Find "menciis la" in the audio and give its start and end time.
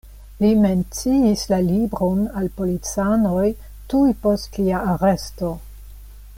0.61-1.59